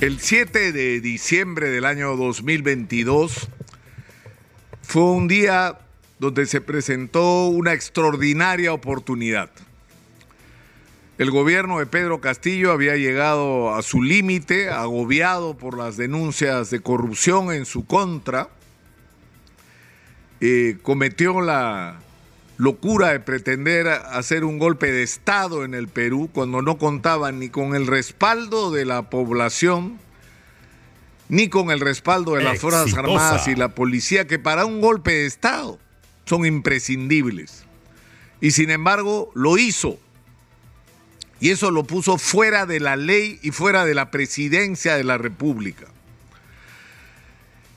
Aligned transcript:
El 0.00 0.20
7 0.20 0.70
de 0.70 1.00
diciembre 1.00 1.70
del 1.70 1.84
año 1.84 2.14
2022 2.14 3.48
fue 4.80 5.02
un 5.02 5.26
día 5.26 5.80
donde 6.20 6.46
se 6.46 6.60
presentó 6.60 7.48
una 7.48 7.72
extraordinaria 7.72 8.72
oportunidad. 8.72 9.50
El 11.18 11.32
gobierno 11.32 11.80
de 11.80 11.86
Pedro 11.86 12.20
Castillo 12.20 12.70
había 12.70 12.94
llegado 12.94 13.74
a 13.74 13.82
su 13.82 14.00
límite, 14.00 14.68
agobiado 14.68 15.58
por 15.58 15.76
las 15.76 15.96
denuncias 15.96 16.70
de 16.70 16.78
corrupción 16.78 17.50
en 17.50 17.66
su 17.66 17.84
contra, 17.84 18.50
eh, 20.40 20.78
cometió 20.80 21.40
la 21.40 21.98
locura 22.58 23.10
de 23.10 23.20
pretender 23.20 23.86
hacer 23.86 24.44
un 24.44 24.58
golpe 24.58 24.90
de 24.90 25.04
Estado 25.04 25.64
en 25.64 25.74
el 25.74 25.88
Perú 25.88 26.28
cuando 26.32 26.60
no 26.60 26.76
contaban 26.76 27.38
ni 27.38 27.48
con 27.48 27.74
el 27.74 27.86
respaldo 27.86 28.72
de 28.72 28.84
la 28.84 29.08
población, 29.08 29.98
ni 31.28 31.48
con 31.48 31.70
el 31.70 31.78
respaldo 31.78 32.34
de 32.34 32.42
las 32.42 32.58
Fuerzas 32.58 32.92
Armadas 32.94 33.46
y 33.46 33.54
la 33.54 33.68
policía, 33.70 34.26
que 34.26 34.40
para 34.40 34.66
un 34.66 34.80
golpe 34.80 35.12
de 35.12 35.26
Estado 35.26 35.78
son 36.24 36.44
imprescindibles. 36.44 37.64
Y 38.40 38.50
sin 38.50 38.70
embargo 38.70 39.30
lo 39.34 39.56
hizo. 39.56 39.98
Y 41.40 41.50
eso 41.50 41.70
lo 41.70 41.84
puso 41.84 42.18
fuera 42.18 42.66
de 42.66 42.80
la 42.80 42.96
ley 42.96 43.38
y 43.42 43.52
fuera 43.52 43.84
de 43.84 43.94
la 43.94 44.10
presidencia 44.10 44.96
de 44.96 45.04
la 45.04 45.16
República. 45.16 45.86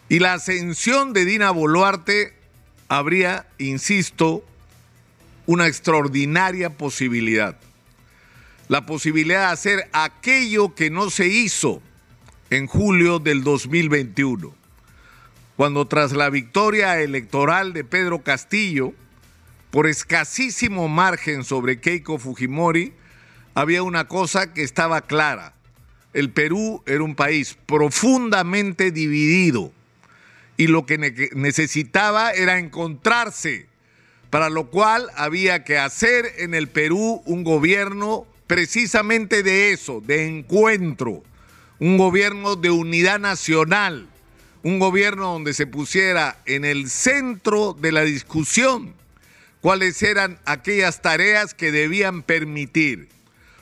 Y 0.10 0.18
la 0.18 0.34
ascensión 0.34 1.14
de 1.14 1.26
Dina 1.26 1.52
Boluarte 1.52 2.34
habría, 2.90 3.48
insisto, 3.60 4.44
una 5.46 5.68
extraordinaria 5.68 6.70
posibilidad. 6.70 7.58
La 8.68 8.86
posibilidad 8.86 9.48
de 9.48 9.54
hacer 9.54 9.90
aquello 9.92 10.76
que 10.76 10.90
no 10.90 11.10
se 11.10 11.28
hizo 11.28 11.82
en 12.50 12.68
julio 12.68 13.20
del 13.20 13.44
2021, 13.44 14.54
cuando 15.58 15.88
tras 15.88 16.14
la 16.14 16.30
victoria 16.30 17.00
electoral 17.02 17.74
de 17.74 17.84
Pedro 17.84 18.24
Castillo, 18.24 18.94
por 19.72 19.88
escasísimo 19.88 20.88
margen 20.88 21.44
sobre 21.44 21.80
Keiko 21.80 22.18
Fujimori, 22.18 22.94
había 23.54 23.84
una 23.84 24.08
cosa 24.08 24.54
que 24.54 24.64
estaba 24.64 25.02
clara. 25.02 25.54
El 26.14 26.30
Perú 26.30 26.84
era 26.86 27.04
un 27.04 27.16
país 27.16 27.58
profundamente 27.66 28.92
dividido 28.92 29.72
y 30.58 30.68
lo 30.68 30.86
que 30.86 30.98
necesitaba 31.34 32.32
era 32.32 32.60
encontrarse 32.60 33.71
para 34.32 34.50
lo 34.50 34.70
cual 34.72 35.10
había 35.16 35.64
que 35.66 35.78
hacer 35.78 36.26
en 36.38 36.56
el 36.56 36.70
Perú 36.70 37.22
un 37.26 37.44
gobierno 37.44 38.26
precisamente 38.48 39.44
de 39.44 39.74
eso, 39.74 40.02
de 40.02 40.26
encuentro, 40.26 41.22
un 41.80 41.98
gobierno 41.98 42.56
de 42.56 42.72
unidad 42.72 43.20
nacional, 43.20 44.08
un 44.64 44.80
gobierno 44.80 45.34
donde 45.34 45.54
se 45.54 45.68
pusiera 45.68 46.40
en 46.46 46.64
el 46.64 46.90
centro 46.90 47.74
de 47.74 47.92
la 47.92 48.02
discusión 48.02 48.96
cuáles 49.60 50.02
eran 50.02 50.40
aquellas 50.46 51.02
tareas 51.02 51.54
que 51.54 51.72
debían 51.72 52.24
permitir 52.24 53.10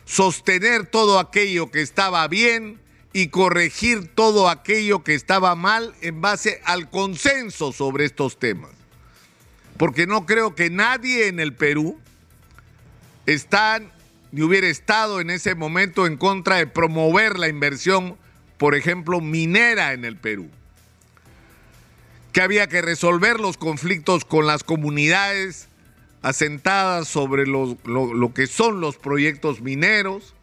sostener 0.05 0.85
todo 0.85 1.19
aquello 1.19 1.71
que 1.71 1.81
estaba 1.81 2.27
bien 2.27 2.79
y 3.11 3.29
corregir 3.29 4.07
todo 4.13 4.47
aquello 4.47 5.03
que 5.03 5.15
estaba 5.15 5.55
mal 5.55 5.95
en 6.01 6.21
base 6.21 6.61
al 6.63 6.91
consenso 6.91 7.71
sobre 7.73 8.05
estos 8.05 8.37
temas 8.37 8.78
porque 9.79 10.07
no 10.07 10.25
creo 10.25 10.55
que 10.55 10.69
nadie 10.69 11.29
en 11.29 11.39
el 11.39 11.53
Perú 11.53 11.97
está 13.25 13.79
ni 14.33 14.41
hubiera 14.41 14.67
estado 14.67 15.21
en 15.21 15.29
ese 15.29 15.55
momento 15.55 16.05
en 16.05 16.17
contra 16.17 16.57
de 16.57 16.67
promover 16.67 17.39
la 17.39 17.47
inversión, 17.47 18.17
por 18.57 18.75
ejemplo, 18.75 19.21
minera 19.21 19.93
en 19.93 20.03
el 20.03 20.17
Perú. 20.17 20.49
Que 22.33 22.41
había 22.41 22.67
que 22.67 22.81
resolver 22.81 23.39
los 23.39 23.55
conflictos 23.55 24.25
con 24.25 24.45
las 24.45 24.65
comunidades 24.65 25.69
asentadas 26.23 27.07
sobre 27.07 27.47
lo, 27.47 27.77
lo 27.85 28.33
que 28.33 28.47
son 28.47 28.81
los 28.81 28.97
proyectos 28.97 29.61
mineros 29.61 30.35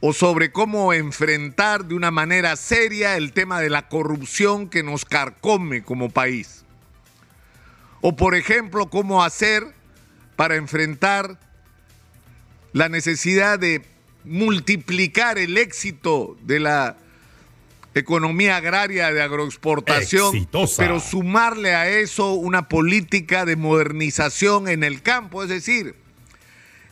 o 0.00 0.12
sobre 0.12 0.50
cómo 0.50 0.92
enfrentar 0.92 1.84
de 1.84 1.94
una 1.94 2.10
manera 2.10 2.56
seria 2.56 3.16
el 3.16 3.32
tema 3.32 3.60
de 3.60 3.70
la 3.70 3.86
corrupción 3.86 4.68
que 4.68 4.82
nos 4.82 5.04
carcome 5.04 5.84
como 5.84 6.10
país. 6.10 6.65
O 8.00 8.16
por 8.16 8.34
ejemplo, 8.34 8.88
cómo 8.90 9.24
hacer 9.24 9.64
para 10.36 10.56
enfrentar 10.56 11.38
la 12.72 12.88
necesidad 12.88 13.58
de 13.58 13.82
multiplicar 14.24 15.38
el 15.38 15.56
éxito 15.56 16.36
de 16.42 16.60
la 16.60 16.96
economía 17.94 18.56
agraria 18.56 19.10
de 19.10 19.22
agroexportación, 19.22 20.46
pero 20.76 21.00
sumarle 21.00 21.74
a 21.74 21.88
eso 21.88 22.34
una 22.34 22.68
política 22.68 23.46
de 23.46 23.56
modernización 23.56 24.68
en 24.68 24.84
el 24.84 25.00
campo, 25.00 25.42
es 25.42 25.48
decir, 25.48 25.94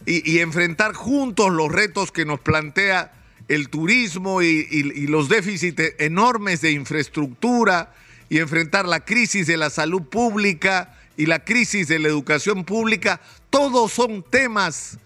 y, 0.06 0.38
enfrentar 0.38 0.94
juntos 0.94 1.50
los 1.50 1.70
retos 1.70 2.12
que 2.12 2.24
nos 2.24 2.40
plantea 2.40 3.12
el 3.48 3.68
turismo 3.68 4.40
y 4.40 5.06
los 5.06 5.28
déficits 5.28 5.94
enormes 5.98 6.62
de 6.62 6.72
infraestructura 6.72 7.92
y 8.28 8.38
enfrentar 8.38 8.86
la 8.86 9.04
crisis 9.04 9.46
de 9.46 9.56
la 9.56 9.70
salud 9.70 10.02
pública 10.02 10.98
y 11.16 11.26
la 11.26 11.44
crisis 11.44 11.88
de 11.88 11.98
la 11.98 12.08
educación 12.08 12.64
pública, 12.64 13.20
todos 13.50 13.92
son 13.92 14.22
temas, 14.22 14.98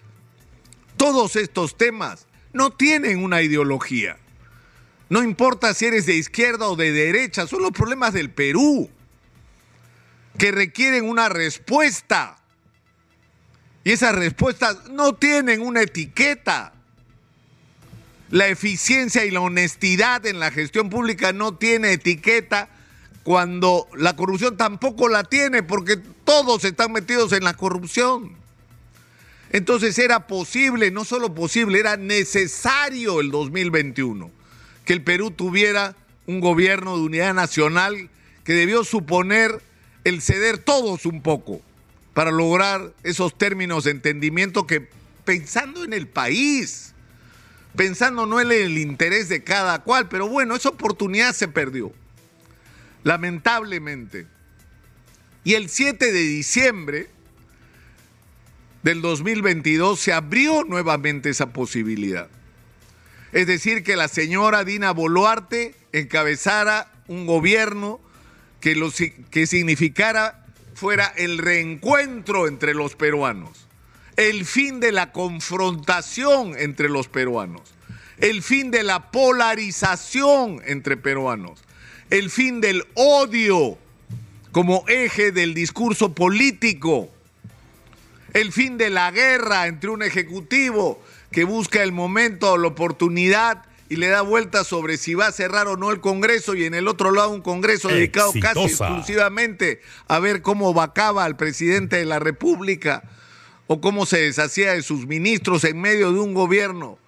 todos 0.96 1.36
estos 1.36 1.76
temas 1.76 2.26
no 2.52 2.70
tienen 2.70 3.22
una 3.22 3.42
ideología. 3.42 4.16
No 5.10 5.22
importa 5.22 5.74
si 5.74 5.86
eres 5.86 6.06
de 6.06 6.14
izquierda 6.14 6.68
o 6.68 6.76
de 6.76 6.92
derecha, 6.92 7.46
son 7.46 7.62
los 7.62 7.72
problemas 7.72 8.12
del 8.12 8.30
Perú 8.30 8.90
que 10.36 10.52
requieren 10.52 11.08
una 11.08 11.28
respuesta. 11.28 12.38
Y 13.84 13.92
esas 13.92 14.14
respuestas 14.14 14.88
no 14.90 15.14
tienen 15.14 15.62
una 15.62 15.82
etiqueta. 15.82 16.74
La 18.30 18.48
eficiencia 18.48 19.24
y 19.24 19.30
la 19.30 19.40
honestidad 19.40 20.26
en 20.26 20.38
la 20.38 20.50
gestión 20.50 20.90
pública 20.90 21.32
no 21.32 21.56
tiene 21.56 21.92
etiqueta 21.92 22.68
cuando 23.28 23.86
la 23.94 24.16
corrupción 24.16 24.56
tampoco 24.56 25.06
la 25.06 25.22
tiene 25.22 25.62
porque 25.62 25.98
todos 25.98 26.64
están 26.64 26.92
metidos 26.92 27.34
en 27.34 27.44
la 27.44 27.52
corrupción. 27.52 28.32
Entonces 29.52 29.98
era 29.98 30.26
posible, 30.26 30.90
no 30.90 31.04
solo 31.04 31.34
posible, 31.34 31.78
era 31.78 31.98
necesario 31.98 33.20
el 33.20 33.30
2021 33.30 34.30
que 34.86 34.94
el 34.94 35.02
Perú 35.02 35.30
tuviera 35.30 35.94
un 36.24 36.40
gobierno 36.40 36.96
de 36.96 37.02
unidad 37.02 37.34
nacional 37.34 38.08
que 38.44 38.54
debió 38.54 38.82
suponer 38.82 39.60
el 40.04 40.22
ceder 40.22 40.56
todos 40.56 41.04
un 41.04 41.20
poco 41.20 41.60
para 42.14 42.30
lograr 42.30 42.94
esos 43.02 43.36
términos 43.36 43.84
de 43.84 43.90
entendimiento 43.90 44.66
que 44.66 44.88
pensando 45.26 45.84
en 45.84 45.92
el 45.92 46.08
país, 46.08 46.94
pensando 47.76 48.24
no 48.24 48.40
en 48.40 48.50
el 48.52 48.78
interés 48.78 49.28
de 49.28 49.44
cada 49.44 49.80
cual, 49.80 50.08
pero 50.08 50.28
bueno, 50.28 50.56
esa 50.56 50.70
oportunidad 50.70 51.34
se 51.34 51.48
perdió 51.48 51.92
lamentablemente. 53.08 54.26
Y 55.42 55.54
el 55.54 55.70
7 55.70 56.12
de 56.12 56.20
diciembre 56.20 57.08
del 58.82 59.00
2022 59.00 59.98
se 59.98 60.12
abrió 60.12 60.62
nuevamente 60.64 61.30
esa 61.30 61.54
posibilidad. 61.54 62.28
Es 63.32 63.46
decir, 63.46 63.82
que 63.82 63.96
la 63.96 64.08
señora 64.08 64.62
Dina 64.62 64.90
Boluarte 64.90 65.74
encabezara 65.92 66.92
un 67.06 67.24
gobierno 67.24 67.98
que, 68.60 68.74
lo, 68.74 68.90
que 69.30 69.46
significara 69.46 70.44
fuera 70.74 71.06
el 71.16 71.38
reencuentro 71.38 72.46
entre 72.46 72.74
los 72.74 72.94
peruanos, 72.94 73.68
el 74.16 74.44
fin 74.44 74.80
de 74.80 74.92
la 74.92 75.12
confrontación 75.12 76.54
entre 76.58 76.90
los 76.90 77.08
peruanos, 77.08 77.62
el 78.18 78.42
fin 78.42 78.70
de 78.70 78.82
la 78.82 79.10
polarización 79.10 80.60
entre 80.66 80.98
peruanos, 80.98 81.62
el 82.10 82.30
fin 82.30 82.60
del 82.60 82.84
odio 82.94 83.78
como 84.52 84.84
eje 84.88 85.30
del 85.30 85.54
discurso 85.54 86.14
político, 86.14 87.10
el 88.32 88.52
fin 88.52 88.78
de 88.78 88.90
la 88.90 89.10
guerra 89.10 89.66
entre 89.66 89.90
un 89.90 90.02
ejecutivo 90.02 91.02
que 91.30 91.44
busca 91.44 91.82
el 91.82 91.92
momento 91.92 92.52
o 92.52 92.58
la 92.58 92.68
oportunidad 92.68 93.64
y 93.90 93.96
le 93.96 94.08
da 94.08 94.22
vuelta 94.22 94.64
sobre 94.64 94.96
si 94.96 95.14
va 95.14 95.26
a 95.26 95.32
cerrar 95.32 95.66
o 95.66 95.76
no 95.76 95.90
el 95.90 96.00
Congreso 96.00 96.54
y 96.54 96.64
en 96.64 96.74
el 96.74 96.88
otro 96.88 97.10
lado 97.10 97.30
un 97.30 97.40
Congreso 97.40 97.88
dedicado 97.88 98.32
casi 98.40 98.60
exclusivamente 98.60 99.80
a 100.08 100.18
ver 100.18 100.42
cómo 100.42 100.74
vacaba 100.74 101.24
al 101.24 101.36
presidente 101.36 101.96
de 101.96 102.04
la 102.04 102.18
República 102.18 103.04
o 103.66 103.80
cómo 103.80 104.06
se 104.06 104.18
deshacía 104.18 104.72
de 104.72 104.82
sus 104.82 105.06
ministros 105.06 105.64
en 105.64 105.80
medio 105.80 106.12
de 106.12 106.20
un 106.20 106.34
gobierno 106.34 106.98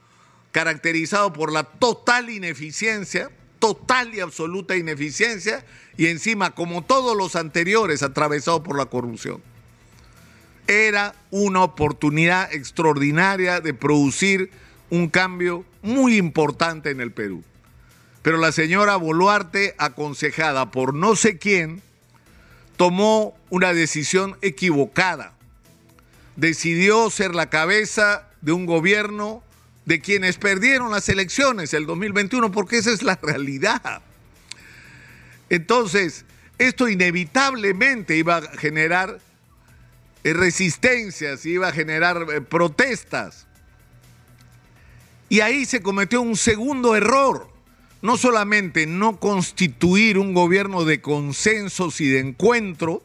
caracterizado 0.52 1.32
por 1.32 1.52
la 1.52 1.64
total 1.64 2.31
ineficiencia, 2.31 3.31
total 3.60 4.12
y 4.12 4.20
absoluta 4.20 4.76
ineficiencia 4.76 5.64
y 5.96 6.06
encima, 6.06 6.52
como 6.52 6.82
todos 6.82 7.16
los 7.16 7.36
anteriores, 7.36 8.02
atravesado 8.02 8.64
por 8.64 8.76
la 8.76 8.86
corrupción. 8.86 9.40
Era 10.66 11.14
una 11.30 11.62
oportunidad 11.62 12.52
extraordinaria 12.52 13.60
de 13.60 13.74
producir 13.74 14.50
un 14.88 15.08
cambio 15.08 15.64
muy 15.82 16.16
importante 16.16 16.90
en 16.90 17.00
el 17.00 17.12
Perú. 17.12 17.44
Pero 18.22 18.38
la 18.38 18.52
señora 18.52 18.96
Boluarte, 18.96 19.74
aconsejada 19.78 20.70
por 20.70 20.94
no 20.94 21.16
sé 21.16 21.38
quién, 21.38 21.82
tomó 22.76 23.36
una 23.50 23.72
decisión 23.72 24.36
equivocada. 24.42 25.34
Decidió 26.36 27.10
ser 27.10 27.34
la 27.34 27.50
cabeza 27.50 28.28
de 28.40 28.52
un 28.52 28.66
gobierno 28.66 29.42
de 29.90 30.00
quienes 30.00 30.38
perdieron 30.38 30.92
las 30.92 31.08
elecciones 31.08 31.75
el 31.75 31.84
2021, 31.84 32.52
porque 32.52 32.78
esa 32.78 32.92
es 32.92 33.02
la 33.02 33.19
realidad. 33.20 34.02
Entonces, 35.48 36.25
esto 36.58 36.88
inevitablemente 36.88 38.16
iba 38.16 38.37
a 38.37 38.42
generar 38.56 39.19
eh, 40.22 40.32
resistencias, 40.32 41.44
iba 41.44 41.66
a 41.66 41.72
generar 41.72 42.25
eh, 42.32 42.40
protestas. 42.40 43.48
Y 45.28 45.40
ahí 45.40 45.64
se 45.64 45.82
cometió 45.82 46.22
un 46.22 46.37
segundo 46.37 46.94
error. 46.94 47.50
No 48.00 48.16
solamente 48.16 48.87
no 48.87 49.19
constituir 49.19 50.19
un 50.19 50.34
gobierno 50.34 50.84
de 50.84 51.00
consensos 51.00 52.00
y 52.00 52.06
de 52.06 52.20
encuentro, 52.20 53.02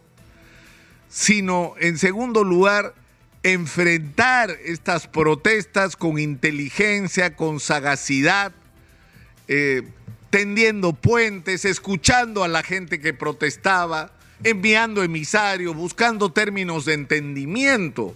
sino 1.09 1.73
en 1.79 1.97
segundo 1.97 2.43
lugar 2.43 2.93
enfrentar 3.45 4.57
estas 4.65 5.07
protestas 5.07 5.95
con 5.95 6.17
inteligencia, 6.17 7.35
con 7.35 7.59
sagacidad, 7.59 8.53
eh, 9.47 9.83
tendiendo 10.31 10.93
puentes, 10.93 11.63
escuchando 11.63 12.43
a 12.43 12.47
la 12.47 12.63
gente 12.63 12.99
que 12.99 13.13
protestaba, 13.13 14.11
enviando 14.43 15.03
emisarios, 15.03 15.75
buscando 15.75 16.31
términos 16.31 16.85
de 16.85 16.95
entendimiento, 16.95 18.15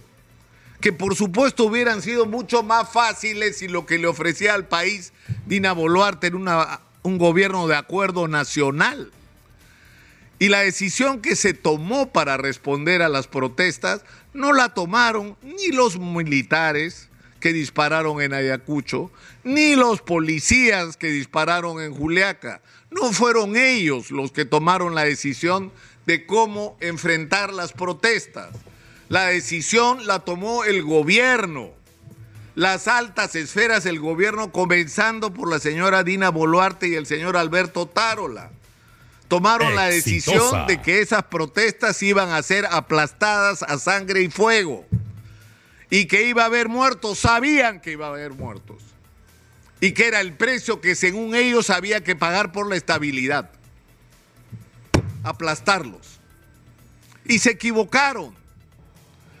que 0.80 0.92
por 0.92 1.14
supuesto 1.14 1.64
hubieran 1.66 2.02
sido 2.02 2.26
mucho 2.26 2.64
más 2.64 2.92
fáciles 2.92 3.58
si 3.58 3.68
lo 3.68 3.86
que 3.86 3.98
le 3.98 4.08
ofrecía 4.08 4.54
al 4.54 4.66
país 4.66 5.12
Dina 5.46 5.72
Boluarte 5.72 6.26
era 6.26 6.80
un 7.02 7.18
gobierno 7.18 7.68
de 7.68 7.76
acuerdo 7.76 8.26
nacional. 8.26 9.12
Y 10.40 10.48
la 10.48 10.60
decisión 10.60 11.20
que 11.20 11.36
se 11.36 11.52
tomó 11.52 12.12
para 12.12 12.38
responder 12.38 13.02
a 13.02 13.10
las 13.10 13.28
protestas 13.28 14.02
no 14.32 14.52
la 14.52 14.74
tomaron 14.74 15.36
ni 15.42 15.68
los 15.68 15.98
militares 15.98 17.08
que 17.40 17.52
dispararon 17.52 18.20
en 18.20 18.34
Ayacucho, 18.34 19.10
ni 19.44 19.74
los 19.74 20.02
policías 20.02 20.96
que 20.96 21.08
dispararon 21.08 21.82
en 21.82 21.94
Juliaca. 21.94 22.60
No 22.90 23.12
fueron 23.12 23.56
ellos 23.56 24.10
los 24.10 24.30
que 24.30 24.44
tomaron 24.44 24.94
la 24.94 25.04
decisión 25.04 25.72
de 26.06 26.26
cómo 26.26 26.76
enfrentar 26.80 27.52
las 27.52 27.72
protestas. 27.72 28.54
La 29.08 29.26
decisión 29.26 30.06
la 30.06 30.20
tomó 30.20 30.64
el 30.64 30.82
gobierno, 30.82 31.70
las 32.54 32.88
altas 32.88 33.34
esferas 33.34 33.84
del 33.84 33.98
gobierno, 33.98 34.52
comenzando 34.52 35.32
por 35.32 35.50
la 35.50 35.58
señora 35.58 36.04
Dina 36.04 36.30
Boluarte 36.30 36.88
y 36.88 36.94
el 36.94 37.06
señor 37.06 37.36
Alberto 37.36 37.86
Tarola 37.86 38.50
tomaron 39.30 39.76
la 39.76 39.86
decisión 39.86 40.66
de 40.66 40.82
que 40.82 41.00
esas 41.00 41.22
protestas 41.22 42.02
iban 42.02 42.30
a 42.30 42.42
ser 42.42 42.66
aplastadas 42.66 43.62
a 43.62 43.78
sangre 43.78 44.22
y 44.22 44.28
fuego 44.28 44.84
y 45.88 46.06
que 46.06 46.24
iba 46.24 46.42
a 46.42 46.46
haber 46.46 46.68
muertos, 46.68 47.20
sabían 47.20 47.80
que 47.80 47.92
iba 47.92 48.06
a 48.06 48.10
haber 48.10 48.32
muertos 48.32 48.82
y 49.80 49.92
que 49.92 50.08
era 50.08 50.20
el 50.20 50.36
precio 50.36 50.80
que 50.80 50.96
según 50.96 51.36
ellos 51.36 51.70
había 51.70 52.02
que 52.02 52.16
pagar 52.16 52.50
por 52.50 52.68
la 52.68 52.74
estabilidad. 52.74 53.50
Aplastarlos. 55.22 56.18
Y 57.24 57.38
se 57.38 57.52
equivocaron. 57.52 58.34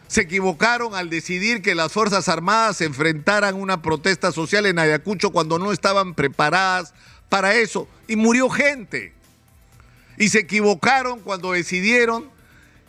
Se 0.06 0.20
equivocaron 0.20 0.94
al 0.94 1.10
decidir 1.10 1.62
que 1.62 1.74
las 1.74 1.92
Fuerzas 1.92 2.28
Armadas 2.28 2.80
enfrentaran 2.80 3.56
una 3.56 3.82
protesta 3.82 4.30
social 4.30 4.66
en 4.66 4.78
Ayacucho 4.78 5.30
cuando 5.30 5.58
no 5.58 5.72
estaban 5.72 6.14
preparadas 6.14 6.94
para 7.28 7.54
eso. 7.54 7.88
Y 8.06 8.14
murió 8.14 8.48
gente. 8.48 9.19
Y 10.20 10.28
se 10.28 10.40
equivocaron 10.40 11.20
cuando 11.20 11.52
decidieron 11.52 12.28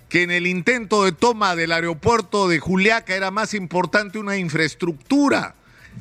que 0.10 0.24
en 0.24 0.32
el 0.32 0.46
intento 0.48 1.06
de 1.06 1.14
toma 1.14 1.56
del 1.56 1.72
aeropuerto 1.72 2.50
de 2.50 2.60
Juliaca 2.60 3.16
era 3.16 3.32
más 3.32 3.54
importante 3.54 4.20
una 4.20 4.36
infraestructura, 4.36 5.56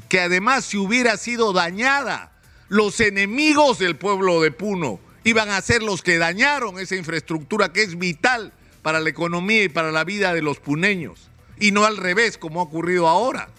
que 0.08 0.18
además 0.18 0.64
si 0.64 0.76
hubiera 0.76 1.16
sido 1.16 1.52
dañada, 1.52 2.32
los 2.68 2.98
enemigos 2.98 3.78
del 3.78 3.94
pueblo 3.94 4.40
de 4.40 4.50
Puno 4.50 4.98
iban 5.22 5.50
a 5.50 5.60
ser 5.60 5.84
los 5.84 6.02
que 6.02 6.18
dañaron 6.18 6.80
esa 6.80 6.96
infraestructura 6.96 7.72
que 7.72 7.84
es 7.84 7.96
vital 7.96 8.52
para 8.82 8.98
la 8.98 9.10
economía 9.10 9.62
y 9.62 9.68
para 9.68 9.92
la 9.92 10.02
vida 10.02 10.34
de 10.34 10.42
los 10.42 10.58
puneños, 10.58 11.30
y 11.60 11.70
no 11.70 11.84
al 11.84 11.96
revés 11.96 12.38
como 12.38 12.58
ha 12.58 12.64
ocurrido 12.64 13.06
ahora. 13.06 13.50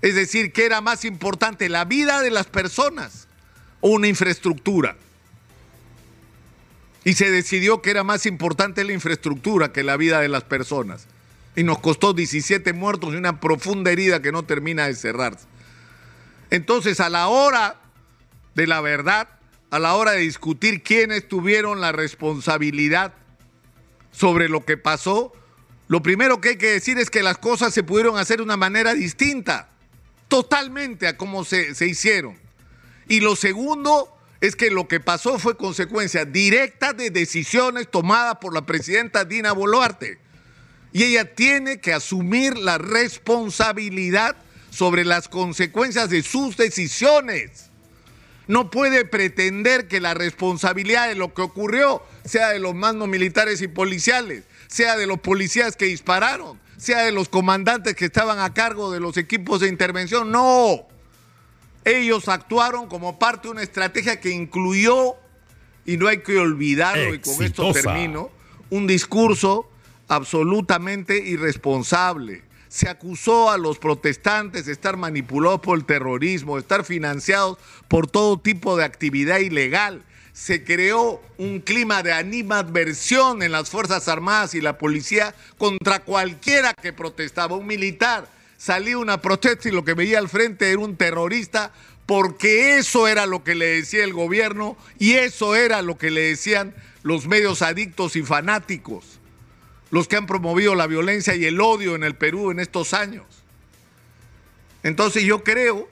Es 0.00 0.14
decir, 0.14 0.52
que 0.52 0.64
era 0.64 0.80
más 0.80 1.04
importante 1.04 1.68
la 1.68 1.86
vida 1.86 2.22
de 2.22 2.30
las 2.30 2.46
personas 2.46 3.26
o 3.80 3.88
una 3.88 4.06
infraestructura 4.06 4.96
y 7.04 7.12
se 7.14 7.30
decidió 7.30 7.82
que 7.82 7.90
era 7.90 8.02
más 8.02 8.24
importante 8.24 8.82
la 8.82 8.94
infraestructura 8.94 9.72
que 9.72 9.82
la 9.82 9.96
vida 9.96 10.20
de 10.20 10.28
las 10.28 10.44
personas. 10.44 11.06
Y 11.54 11.62
nos 11.62 11.78
costó 11.78 12.14
17 12.14 12.72
muertos 12.72 13.12
y 13.12 13.16
una 13.16 13.40
profunda 13.40 13.90
herida 13.90 14.22
que 14.22 14.32
no 14.32 14.42
termina 14.44 14.86
de 14.86 14.94
cerrarse. 14.94 15.46
Entonces, 16.50 17.00
a 17.00 17.10
la 17.10 17.28
hora 17.28 17.76
de 18.54 18.66
la 18.66 18.80
verdad, 18.80 19.28
a 19.70 19.78
la 19.78 19.94
hora 19.94 20.12
de 20.12 20.20
discutir 20.20 20.82
quiénes 20.82 21.28
tuvieron 21.28 21.80
la 21.80 21.92
responsabilidad 21.92 23.12
sobre 24.10 24.48
lo 24.48 24.64
que 24.64 24.76
pasó, 24.76 25.32
lo 25.88 26.02
primero 26.02 26.40
que 26.40 26.50
hay 26.50 26.56
que 26.56 26.70
decir 26.70 26.98
es 26.98 27.10
que 27.10 27.22
las 27.22 27.38
cosas 27.38 27.74
se 27.74 27.82
pudieron 27.82 28.16
hacer 28.16 28.38
de 28.38 28.44
una 28.44 28.56
manera 28.56 28.94
distinta, 28.94 29.68
totalmente 30.28 31.06
a 31.06 31.16
cómo 31.16 31.44
se, 31.44 31.74
se 31.74 31.86
hicieron. 31.86 32.38
Y 33.08 33.20
lo 33.20 33.36
segundo 33.36 34.13
es 34.46 34.56
que 34.56 34.70
lo 34.70 34.88
que 34.88 35.00
pasó 35.00 35.38
fue 35.38 35.56
consecuencia 35.56 36.26
directa 36.26 36.92
de 36.92 37.10
decisiones 37.10 37.90
tomadas 37.90 38.36
por 38.40 38.52
la 38.52 38.66
presidenta 38.66 39.24
Dina 39.24 39.52
Boluarte. 39.52 40.18
Y 40.92 41.02
ella 41.04 41.34
tiene 41.34 41.80
que 41.80 41.94
asumir 41.94 42.58
la 42.58 42.76
responsabilidad 42.76 44.36
sobre 44.70 45.04
las 45.04 45.28
consecuencias 45.28 46.10
de 46.10 46.22
sus 46.22 46.58
decisiones. 46.58 47.70
No 48.46 48.70
puede 48.70 49.06
pretender 49.06 49.88
que 49.88 50.00
la 50.00 50.12
responsabilidad 50.12 51.08
de 51.08 51.14
lo 51.14 51.32
que 51.32 51.40
ocurrió 51.40 52.02
sea 52.26 52.50
de 52.50 52.58
los 52.58 52.74
mandos 52.74 53.08
militares 53.08 53.62
y 53.62 53.68
policiales, 53.68 54.44
sea 54.66 54.96
de 54.96 55.06
los 55.06 55.20
policías 55.20 55.74
que 55.74 55.86
dispararon, 55.86 56.60
sea 56.76 57.04
de 57.04 57.12
los 57.12 57.30
comandantes 57.30 57.94
que 57.94 58.04
estaban 58.04 58.38
a 58.38 58.52
cargo 58.52 58.92
de 58.92 59.00
los 59.00 59.16
equipos 59.16 59.60
de 59.60 59.68
intervención. 59.68 60.30
No. 60.30 60.86
Ellos 61.84 62.28
actuaron 62.28 62.88
como 62.88 63.18
parte 63.18 63.48
de 63.48 63.52
una 63.52 63.62
estrategia 63.62 64.20
que 64.20 64.30
incluyó, 64.30 65.16
y 65.84 65.96
no 65.96 66.08
hay 66.08 66.18
que 66.18 66.38
olvidarlo, 66.38 67.14
y 67.14 67.18
con 67.18 67.42
esto 67.42 67.72
termino, 67.72 68.30
un 68.70 68.86
discurso 68.86 69.70
absolutamente 70.08 71.18
irresponsable. 71.18 72.42
Se 72.68 72.88
acusó 72.88 73.50
a 73.50 73.58
los 73.58 73.78
protestantes 73.78 74.66
de 74.66 74.72
estar 74.72 74.96
manipulados 74.96 75.60
por 75.60 75.78
el 75.78 75.84
terrorismo, 75.84 76.56
de 76.56 76.62
estar 76.62 76.84
financiados 76.84 77.58
por 77.86 78.06
todo 78.06 78.38
tipo 78.38 78.76
de 78.76 78.84
actividad 78.84 79.38
ilegal. 79.38 80.02
Se 80.32 80.64
creó 80.64 81.22
un 81.38 81.60
clima 81.60 82.02
de 82.02 82.12
animadversión 82.12 83.42
en 83.42 83.52
las 83.52 83.70
Fuerzas 83.70 84.08
Armadas 84.08 84.54
y 84.54 84.60
la 84.60 84.78
policía 84.78 85.34
contra 85.58 86.00
cualquiera 86.00 86.74
que 86.74 86.92
protestaba, 86.92 87.54
un 87.54 87.66
militar, 87.66 88.26
salía 88.56 88.98
una 88.98 89.20
protesta 89.20 89.68
y 89.68 89.72
lo 89.72 89.84
que 89.84 89.94
veía 89.94 90.18
al 90.18 90.28
frente 90.28 90.70
era 90.70 90.78
un 90.78 90.96
terrorista, 90.96 91.72
porque 92.06 92.78
eso 92.78 93.08
era 93.08 93.26
lo 93.26 93.44
que 93.44 93.54
le 93.54 93.66
decía 93.66 94.04
el 94.04 94.12
gobierno 94.12 94.76
y 94.98 95.12
eso 95.12 95.54
era 95.54 95.82
lo 95.82 95.96
que 95.96 96.10
le 96.10 96.22
decían 96.22 96.74
los 97.02 97.26
medios 97.26 97.62
adictos 97.62 98.16
y 98.16 98.22
fanáticos, 98.22 99.18
los 99.90 100.08
que 100.08 100.16
han 100.16 100.26
promovido 100.26 100.74
la 100.74 100.86
violencia 100.86 101.34
y 101.34 101.44
el 101.44 101.60
odio 101.60 101.94
en 101.94 102.04
el 102.04 102.14
Perú 102.14 102.50
en 102.50 102.60
estos 102.60 102.94
años. 102.94 103.24
Entonces 104.82 105.24
yo 105.24 105.44
creo 105.44 105.88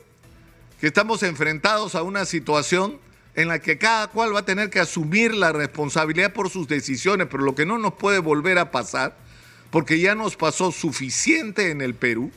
que 0.81 0.87
estamos 0.87 1.23
enfrentados 1.23 1.95
a 1.95 2.03
una 2.03 2.25
situación 2.25 2.99
en 3.35 3.49
la 3.49 3.61
que 3.61 3.79
cada 3.79 4.09
cual 4.09 4.35
va 4.35 4.41
a 4.41 4.45
tener 4.45 4.69
que 4.69 4.81
asumir 4.81 5.35
la 5.35 5.53
responsabilidad 5.53 6.33
por 6.33 6.51
sus 6.51 6.69
decisiones, 6.69 7.29
pero 7.31 7.43
lo 7.43 7.55
que 7.55 7.65
no 7.65 7.79
nos 7.79 7.95
puede 7.95 8.19
volver 8.19 8.59
a 8.59 8.71
pasar, 8.71 9.17
porque 9.71 10.01
ya 10.01 10.15
nos 10.15 10.37
pasó 10.37 10.71
suficiente 10.73 11.71
en 11.71 11.81
el 11.81 11.95
Perú, 11.95 12.31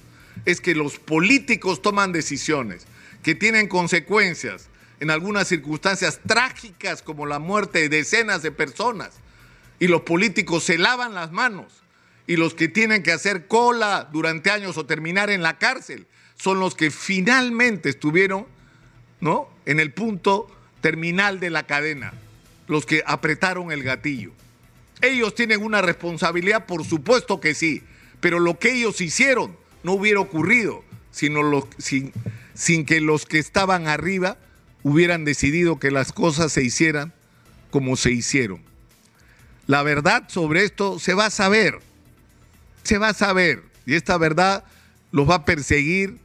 es 0.44 0.62
que 0.62 0.76
los 0.76 1.00
políticos 1.00 1.82
toman 1.82 2.12
decisiones 2.12 2.86
que 3.24 3.36
tienen 3.36 3.68
consecuencias, 3.68 4.70
en 5.00 5.10
algunas 5.10 5.48
circunstancias 5.48 6.20
trágicas 6.26 7.02
como 7.02 7.26
la 7.26 7.40
muerte 7.40 7.80
de 7.80 7.90
decenas 7.90 8.42
de 8.42 8.52
personas, 8.52 9.12
y 9.80 9.88
los 9.88 10.02
políticos 10.02 10.64
se 10.64 10.78
lavan 10.78 11.14
las 11.14 11.32
manos, 11.32 11.84
y 12.28 12.38
los 12.38 12.54
que 12.54 12.68
tienen 12.68 13.04
que 13.04 13.12
hacer 13.12 13.48
cola 13.48 14.10
durante 14.12 14.52
años 14.52 14.78
o 14.78 14.86
terminar 14.86 15.30
en 15.30 15.42
la 15.42 15.58
cárcel 15.58 16.08
son 16.36 16.60
los 16.60 16.76
que 16.76 16.92
finalmente 16.92 17.90
estuvieron 17.90 18.46
¿no? 19.22 19.50
en 19.66 19.80
el 19.80 19.94
punto 19.94 20.48
terminal 20.82 21.40
de 21.40 21.50
la 21.50 21.66
cadena, 21.66 22.14
los 22.68 22.86
que 22.86 23.04
apretaron 23.06 23.72
el 23.72 23.84
gatillo. 23.84 24.32
Ellos 25.02 25.36
tienen 25.36 25.64
una 25.64 25.82
responsabilidad, 25.82 26.66
por 26.66 26.86
supuesto 26.86 27.40
que 27.40 27.54
sí, 27.54 27.84
pero 28.20 28.40
lo 28.40 28.60
que 28.60 28.74
ellos 28.74 29.02
hicieron 29.02 29.58
no 29.86 29.94
hubiera 29.94 30.20
ocurrido 30.20 30.84
sino 31.16 31.66
sin, 31.78 32.12
sin 32.54 32.86
que 32.86 33.00
los 33.00 33.26
que 33.26 33.40
estaban 33.40 33.88
arriba 33.88 34.38
hubieran 34.84 35.24
decidido 35.24 35.80
que 35.80 35.90
las 35.90 36.12
cosas 36.12 36.52
se 36.52 36.62
hicieran 36.62 37.14
como 37.72 37.96
se 37.96 38.12
hicieron. 38.12 38.62
La 39.66 39.82
verdad 39.82 40.26
sobre 40.28 40.66
esto 40.66 41.00
se 41.00 41.14
va 41.14 41.28
a 41.28 41.30
saber, 41.30 41.80
se 42.84 42.98
va 42.98 43.10
a 43.10 43.14
saber, 43.14 43.64
y 43.86 43.96
esta 43.96 44.18
verdad 44.18 44.66
los 45.14 45.30
va 45.30 45.36
a 45.36 45.46
perseguir 45.46 46.18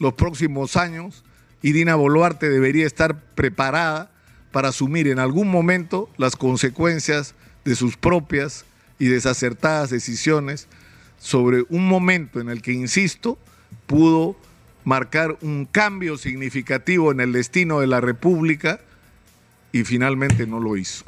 los 0.00 0.14
próximos 0.14 0.76
años 0.76 1.22
y 1.62 1.70
Dina 1.70 1.94
Boluarte 1.94 2.50
debería 2.50 2.84
estar 2.84 3.22
preparada 3.36 4.10
para 4.50 4.70
asumir 4.70 5.06
en 5.06 5.20
algún 5.20 5.48
momento 5.48 6.10
las 6.16 6.34
consecuencias 6.34 7.36
de 7.64 7.76
sus 7.76 7.96
propias 7.96 8.64
y 8.98 9.06
desacertadas 9.06 9.90
decisiones 9.90 10.66
sobre 11.22 11.64
un 11.68 11.86
momento 11.86 12.40
en 12.40 12.48
el 12.48 12.60
que, 12.62 12.72
insisto, 12.72 13.38
pudo 13.86 14.36
marcar 14.84 15.38
un 15.40 15.66
cambio 15.66 16.18
significativo 16.18 17.12
en 17.12 17.20
el 17.20 17.32
destino 17.32 17.78
de 17.78 17.86
la 17.86 18.00
República 18.00 18.80
y 19.70 19.84
finalmente 19.84 20.48
no 20.48 20.58
lo 20.58 20.76
hizo. 20.76 21.04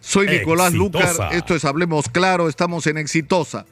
Soy 0.00 0.28
Nicolás 0.28 0.74
Lucar, 0.74 1.30
esto 1.32 1.56
es 1.56 1.64
Hablemos 1.64 2.08
Claro, 2.10 2.48
estamos 2.48 2.86
en 2.86 2.98
Exitosa. 2.98 3.66